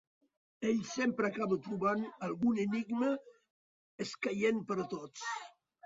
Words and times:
Ell 0.69 0.79
sempre 0.91 1.27
acabava 1.29 1.59
trobant 1.67 2.01
algun 2.29 2.59
enigma 2.65 3.13
escaient 4.09 4.67
per 4.73 4.83
a 4.89 4.93
tots. 4.99 5.33